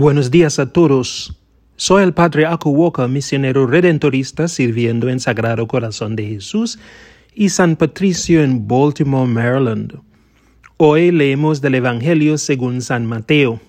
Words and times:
Buenos 0.00 0.30
días 0.30 0.60
a 0.60 0.72
todos. 0.72 1.36
Soy 1.74 2.04
el 2.04 2.14
Padre 2.14 2.46
Aku 2.46 2.70
Walker, 2.70 3.08
misionero 3.08 3.66
redentorista 3.66 4.46
sirviendo 4.46 5.08
en 5.08 5.18
Sagrado 5.18 5.66
Corazón 5.66 6.14
de 6.14 6.24
Jesús 6.24 6.78
y 7.34 7.48
San 7.48 7.74
Patricio 7.74 8.44
en 8.44 8.68
Baltimore, 8.68 9.28
Maryland. 9.28 9.98
Hoy 10.76 11.10
leemos 11.10 11.60
del 11.60 11.74
Evangelio 11.74 12.38
según 12.38 12.80
San 12.80 13.06
Mateo. 13.06 13.60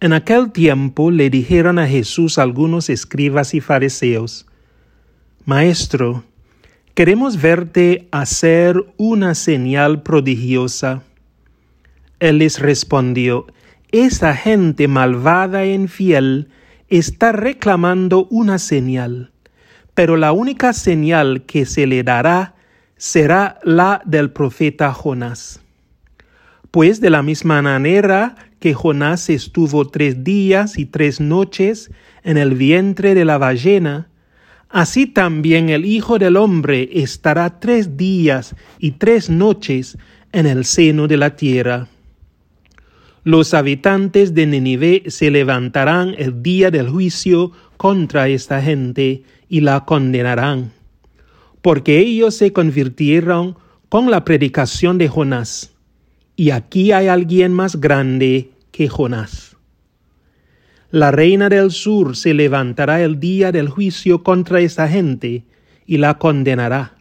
En 0.00 0.14
aquel 0.14 0.52
tiempo 0.52 1.10
le 1.10 1.28
dijeron 1.28 1.78
a 1.78 1.86
Jesús 1.86 2.38
algunos 2.38 2.88
escribas 2.88 3.52
y 3.52 3.60
fariseos, 3.60 4.46
Maestro, 5.44 6.24
queremos 6.94 7.38
verte 7.42 8.08
hacer 8.10 8.82
una 8.96 9.34
señal 9.34 10.02
prodigiosa. 10.02 11.02
Él 12.20 12.38
les 12.38 12.58
respondió, 12.58 13.44
esa 13.90 14.34
gente 14.34 14.86
malvada 14.86 15.64
e 15.64 15.72
infiel 15.72 16.48
está 16.88 17.32
reclamando 17.32 18.26
una 18.30 18.58
señal, 18.58 19.32
pero 19.94 20.16
la 20.16 20.32
única 20.32 20.72
señal 20.72 21.44
que 21.46 21.64
se 21.64 21.86
le 21.86 22.02
dará 22.02 22.54
será 22.96 23.58
la 23.62 24.02
del 24.04 24.30
profeta 24.30 24.92
Jonás. 24.92 25.60
Pues 26.70 27.00
de 27.00 27.08
la 27.08 27.22
misma 27.22 27.62
manera 27.62 28.36
que 28.60 28.74
Jonás 28.74 29.30
estuvo 29.30 29.88
tres 29.88 30.22
días 30.22 30.78
y 30.78 30.86
tres 30.86 31.20
noches 31.20 31.90
en 32.22 32.36
el 32.36 32.54
vientre 32.54 33.14
de 33.14 33.24
la 33.24 33.38
ballena, 33.38 34.08
así 34.68 35.06
también 35.06 35.70
el 35.70 35.86
Hijo 35.86 36.18
del 36.18 36.36
Hombre 36.36 36.90
estará 36.92 37.58
tres 37.58 37.96
días 37.96 38.54
y 38.78 38.92
tres 38.92 39.30
noches 39.30 39.96
en 40.32 40.46
el 40.46 40.66
seno 40.66 41.08
de 41.08 41.16
la 41.16 41.36
tierra. 41.36 41.88
Los 43.28 43.52
habitantes 43.52 44.32
de 44.32 44.46
Nínive 44.46 45.02
se 45.08 45.30
levantarán 45.30 46.14
el 46.16 46.42
día 46.42 46.70
del 46.70 46.88
juicio 46.88 47.52
contra 47.76 48.26
esta 48.26 48.62
gente 48.62 49.22
y 49.50 49.60
la 49.60 49.84
condenarán, 49.84 50.72
porque 51.60 51.98
ellos 51.98 52.34
se 52.34 52.54
convirtieron 52.54 53.58
con 53.90 54.10
la 54.10 54.24
predicación 54.24 54.96
de 54.96 55.08
Jonás. 55.08 55.74
Y 56.36 56.52
aquí 56.52 56.90
hay 56.92 57.08
alguien 57.08 57.52
más 57.52 57.78
grande 57.78 58.52
que 58.70 58.88
Jonás. 58.88 59.58
La 60.90 61.10
reina 61.10 61.50
del 61.50 61.70
sur 61.70 62.16
se 62.16 62.32
levantará 62.32 63.02
el 63.02 63.20
día 63.20 63.52
del 63.52 63.68
juicio 63.68 64.22
contra 64.22 64.60
esta 64.60 64.88
gente 64.88 65.44
y 65.84 65.98
la 65.98 66.16
condenará, 66.16 66.96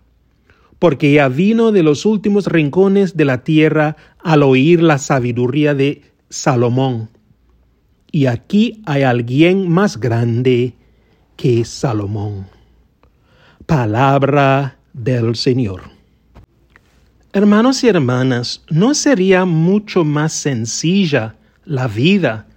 porque 0.77 1.13
ya 1.13 1.30
vino 1.30 1.71
de 1.71 1.83
los 1.83 2.05
últimos 2.05 2.47
rincones 2.47 3.15
de 3.15 3.23
la 3.23 3.45
tierra 3.45 3.95
al 4.19 4.43
oír 4.43 4.83
la 4.83 4.97
sabiduría 4.97 5.73
de 5.73 6.16
Salomón. 6.30 7.09
Y 8.11 8.25
aquí 8.25 8.81
hay 8.86 9.03
alguien 9.03 9.70
más 9.70 10.00
grande 10.00 10.73
que 11.36 11.64
Salomón. 11.66 12.47
Palabra 13.66 14.78
del 14.94 15.36
Señor. 15.36 15.83
Hermanos 17.33 17.83
y 17.83 17.88
hermanas, 17.88 18.64
¿no 18.70 18.94
sería 18.94 19.45
mucho 19.45 20.03
más 20.03 20.33
sencilla 20.33 21.36
la 21.66 21.88
vida 21.88 22.48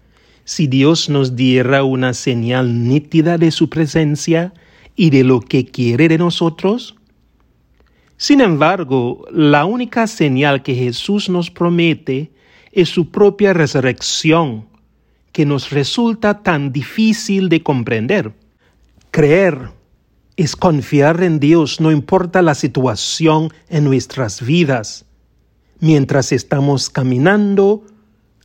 si 0.44 0.66
Dios 0.66 1.10
nos 1.10 1.36
diera 1.36 1.84
una 1.84 2.14
señal 2.14 2.88
nítida 2.88 3.36
de 3.36 3.50
su 3.50 3.68
presencia 3.68 4.54
y 4.96 5.10
de 5.10 5.24
lo 5.24 5.40
que 5.40 5.66
quiere 5.66 6.08
de 6.08 6.18
nosotros? 6.18 6.96
Sin 8.16 8.40
embargo, 8.40 9.26
la 9.32 9.64
única 9.64 10.06
señal 10.06 10.62
que 10.62 10.74
Jesús 10.74 11.28
nos 11.28 11.50
promete 11.50 12.30
es 12.72 12.88
su 12.88 13.10
propia 13.10 13.52
resurrección, 13.52 14.68
que 15.32 15.46
nos 15.46 15.70
resulta 15.70 16.42
tan 16.42 16.72
difícil 16.72 17.48
de 17.48 17.62
comprender. 17.62 18.32
Creer 19.10 19.70
es 20.36 20.56
confiar 20.56 21.22
en 21.22 21.38
Dios 21.38 21.80
no 21.80 21.90
importa 21.90 22.42
la 22.42 22.54
situación 22.54 23.52
en 23.68 23.84
nuestras 23.84 24.44
vidas, 24.44 25.04
mientras 25.80 26.32
estamos 26.32 26.90
caminando 26.90 27.84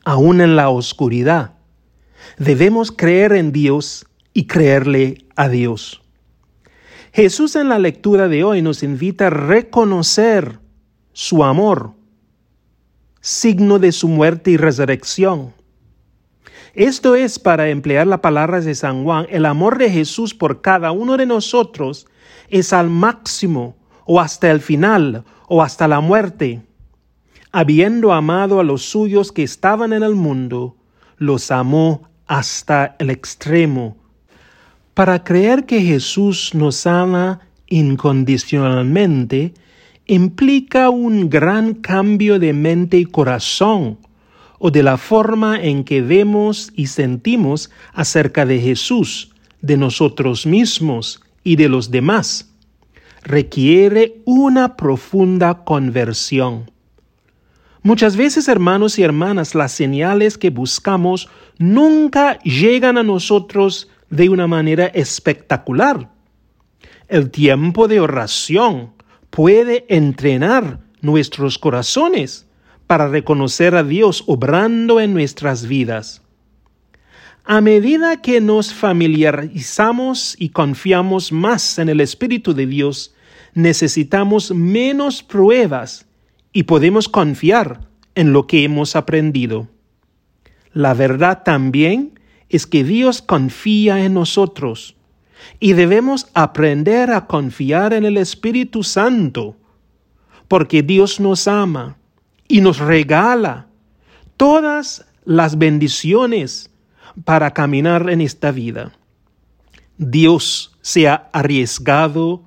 aún 0.04 0.42
en 0.42 0.56
la 0.56 0.70
oscuridad. 0.70 1.54
Debemos 2.38 2.92
creer 2.92 3.34
en 3.34 3.52
Dios 3.52 4.06
y 4.34 4.46
creerle 4.46 5.26
a 5.36 5.50
Dios. 5.50 6.02
Jesús 7.14 7.56
en 7.56 7.70
la 7.70 7.80
lectura 7.80 8.28
de 8.28 8.44
hoy 8.44 8.62
nos 8.62 8.84
invita 8.84 9.28
a 9.28 9.30
reconocer 9.30 10.60
su 11.14 11.46
amor 11.46 11.94
signo 13.26 13.80
de 13.80 13.92
su 13.92 14.08
muerte 14.08 14.52
y 14.52 14.58
resurrección. 14.58 15.52
Esto 16.76 17.16
es, 17.16 17.40
para 17.40 17.70
emplear 17.70 18.06
las 18.06 18.20
palabras 18.20 18.66
de 18.66 18.76
San 18.76 19.04
Juan, 19.04 19.26
el 19.32 19.48
amor 19.48 19.80
de 19.80 19.90
Jesús 19.90 20.36
por 20.36 20.62
cada 20.62 20.92
uno 20.92 21.18
de 21.18 21.26
nosotros 21.26 22.06
es 22.50 22.72
al 22.72 22.92
máximo 22.92 23.78
o 24.06 24.20
hasta 24.20 24.52
el 24.52 24.62
final 24.62 25.24
o 25.48 25.64
hasta 25.64 25.88
la 25.88 26.02
muerte. 26.02 26.62
Habiendo 27.52 28.14
amado 28.14 28.60
a 28.60 28.64
los 28.64 28.84
suyos 28.84 29.32
que 29.32 29.42
estaban 29.42 29.92
en 29.92 30.04
el 30.04 30.14
mundo, 30.14 30.78
los 31.18 31.50
amó 31.50 32.08
hasta 32.28 32.96
el 33.00 33.10
extremo. 33.10 33.98
Para 34.94 35.24
creer 35.24 35.66
que 35.66 35.82
Jesús 35.82 36.52
nos 36.54 36.86
ama 36.86 37.40
incondicionalmente, 37.66 39.56
implica 40.08 40.90
un 40.90 41.30
gran 41.30 41.74
cambio 41.74 42.40
de 42.40 42.54
mente 42.54 42.98
y 42.98 43.06
corazón 43.06 43.98
o 44.60 44.72
de 44.72 44.84
la 44.84 44.98
forma 44.98 45.62
en 45.62 45.84
que 45.84 46.02
vemos 46.02 46.72
y 46.76 46.88
sentimos 46.88 47.72
acerca 47.94 48.46
de 48.46 48.60
Jesús, 48.60 49.32
de 49.62 49.78
nosotros 49.78 50.46
mismos 50.46 51.22
y 51.44 51.56
de 51.56 51.70
los 51.70 51.92
demás. 51.92 52.52
Requiere 53.24 54.22
una 54.26 54.76
profunda 54.76 55.64
conversión. 55.64 56.72
Muchas 57.82 58.16
veces, 58.16 58.48
hermanos 58.48 58.98
y 58.98 59.04
hermanas, 59.04 59.54
las 59.54 59.72
señales 59.72 60.40
que 60.40 60.50
buscamos 60.50 61.30
nunca 61.60 62.40
llegan 62.40 62.98
a 62.98 63.04
nosotros 63.04 63.90
de 64.10 64.30
una 64.30 64.48
manera 64.48 64.88
espectacular. 64.88 66.10
El 67.08 67.30
tiempo 67.30 67.88
de 67.88 68.00
oración, 68.00 68.95
puede 69.36 69.86
entrenar 69.90 70.80
nuestros 71.02 71.60
corazones 71.60 72.48
para 72.88 73.10
reconocer 73.10 73.76
a 73.76 73.84
Dios 73.84 74.24
obrando 74.28 75.02
en 75.02 75.14
nuestras 75.14 75.68
vidas. 75.68 76.22
A 77.44 77.60
medida 77.60 78.22
que 78.22 78.40
nos 78.40 78.74
familiarizamos 78.74 80.38
y 80.40 80.50
confiamos 80.50 81.34
más 81.34 81.78
en 81.80 81.90
el 81.90 82.00
Espíritu 82.00 82.54
de 82.54 82.66
Dios, 82.66 83.14
necesitamos 83.54 84.52
menos 84.52 85.22
pruebas 85.22 86.08
y 86.54 86.64
podemos 86.64 87.10
confiar 87.10 87.82
en 88.16 88.32
lo 88.32 88.48
que 88.48 88.64
hemos 88.64 88.96
aprendido. 88.96 89.68
La 90.72 90.94
verdad 90.94 91.44
también 91.44 92.18
es 92.48 92.66
que 92.66 92.86
Dios 92.86 93.22
confía 93.22 94.06
en 94.06 94.14
nosotros 94.14 94.95
y 95.60 95.74
debemos 95.74 96.28
aprender 96.34 97.12
a 97.12 97.28
confiar 97.28 97.94
en 97.94 98.06
el 98.06 98.18
Espíritu 98.18 98.84
Santo, 98.84 99.56
porque 100.48 100.84
Dios 100.84 101.20
nos 101.20 101.48
ama 101.48 101.98
y 102.48 102.62
nos 102.62 102.80
regala 102.80 103.68
todas 104.38 105.06
las 105.24 105.58
bendiciones 105.58 106.70
para 107.24 107.52
caminar 107.52 108.10
en 108.10 108.22
esta 108.22 108.52
vida. 108.52 108.92
Dios 109.98 110.78
se 110.82 111.08
ha 111.08 111.30
arriesgado 111.32 112.44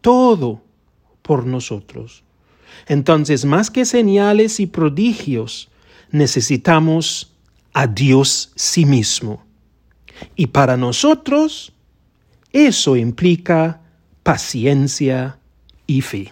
todo 0.00 0.62
por 1.22 1.46
nosotros. 1.46 2.24
Entonces, 2.88 3.44
más 3.44 3.70
que 3.70 3.84
señales 3.84 4.58
y 4.60 4.66
prodigios, 4.66 5.70
necesitamos 6.10 7.32
a 7.72 7.86
Dios 7.86 8.52
sí 8.56 8.84
mismo. 8.84 9.44
Y 10.36 10.48
para 10.48 10.76
nosotros, 10.76 11.71
eso 12.52 12.96
implica 12.96 13.80
paciencia 14.22 15.38
y 15.86 16.00
fe. 16.02 16.30